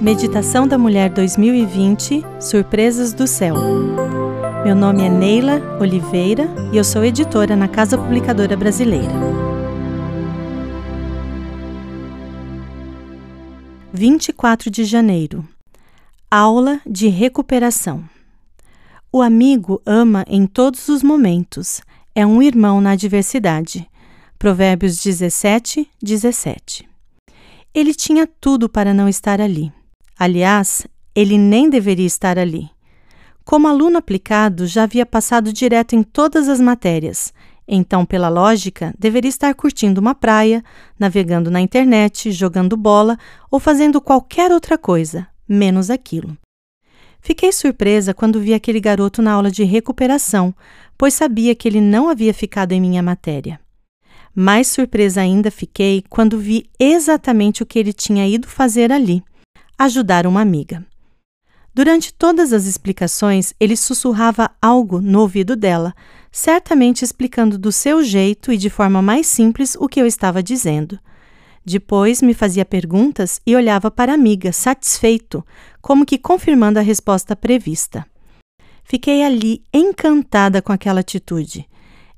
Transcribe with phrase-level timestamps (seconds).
[0.00, 3.54] Meditação da Mulher 2020 Surpresas do Céu.
[4.64, 9.12] Meu nome é Neila Oliveira e eu sou editora na Casa Publicadora Brasileira.
[13.92, 15.46] 24 de janeiro
[16.30, 18.02] Aula de recuperação.
[19.12, 21.82] O amigo ama em todos os momentos,
[22.14, 23.86] é um irmão na adversidade.
[24.38, 26.88] Provérbios 17, 17.
[27.74, 29.70] Ele tinha tudo para não estar ali.
[30.20, 32.68] Aliás, ele nem deveria estar ali.
[33.42, 37.32] Como aluno aplicado, já havia passado direto em todas as matérias,
[37.66, 40.62] então, pela lógica, deveria estar curtindo uma praia,
[40.98, 43.16] navegando na internet, jogando bola
[43.50, 46.36] ou fazendo qualquer outra coisa, menos aquilo.
[47.22, 50.54] Fiquei surpresa quando vi aquele garoto na aula de recuperação,
[50.98, 53.58] pois sabia que ele não havia ficado em minha matéria.
[54.34, 59.24] Mais surpresa ainda fiquei quando vi exatamente o que ele tinha ido fazer ali
[59.80, 60.84] ajudar uma amiga.
[61.74, 65.94] Durante todas as explicações, ele sussurrava algo no ouvido dela,
[66.30, 70.98] certamente explicando do seu jeito e de forma mais simples o que eu estava dizendo.
[71.64, 75.42] Depois me fazia perguntas e olhava para a amiga, satisfeito,
[75.80, 78.04] como que confirmando a resposta prevista.
[78.84, 81.66] Fiquei ali encantada com aquela atitude.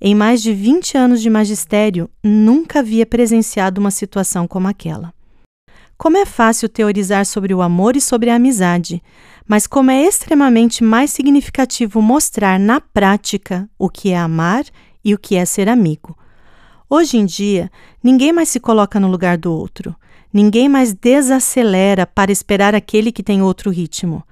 [0.00, 5.14] Em mais de 20 anos de magistério, nunca havia presenciado uma situação como aquela.
[6.02, 9.00] Como é fácil teorizar sobre o amor e sobre a amizade,
[9.46, 14.64] mas como é extremamente mais significativo mostrar na prática o que é amar
[15.04, 16.18] e o que é ser amigo.
[16.90, 17.70] Hoje em dia,
[18.02, 19.94] ninguém mais se coloca no lugar do outro.
[20.32, 24.24] Ninguém mais desacelera para esperar aquele que tem outro ritmo.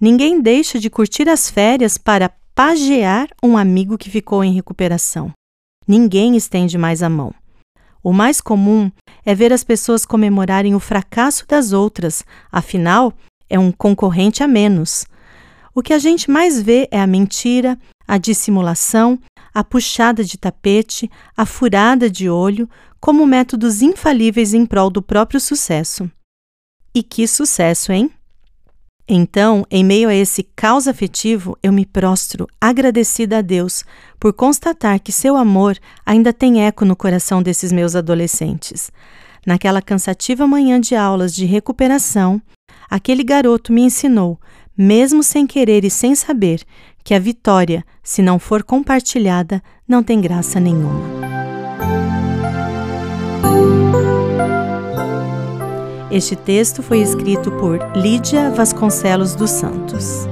[0.00, 5.32] Ninguém deixa de curtir as férias para pagear um amigo que ficou em recuperação.
[5.88, 7.34] Ninguém estende mais a mão.
[8.06, 8.88] O mais comum
[9.24, 13.12] é ver as pessoas comemorarem o fracasso das outras, afinal,
[13.50, 15.04] é um concorrente a menos.
[15.74, 19.18] O que a gente mais vê é a mentira, a dissimulação,
[19.52, 25.40] a puxada de tapete, a furada de olho, como métodos infalíveis em prol do próprio
[25.40, 26.08] sucesso.
[26.94, 28.12] E que sucesso, hein?
[29.08, 33.84] Então, em meio a esse caos afetivo, eu me prostro agradecida a Deus
[34.18, 38.90] por constatar que seu amor ainda tem eco no coração desses meus adolescentes.
[39.46, 42.42] Naquela cansativa manhã de aulas de recuperação,
[42.90, 44.40] aquele garoto me ensinou,
[44.76, 46.62] mesmo sem querer e sem saber,
[47.04, 51.35] que a vitória, se não for compartilhada, não tem graça nenhuma.
[56.16, 60.26] Este texto foi escrito por Lídia Vasconcelos dos Santos.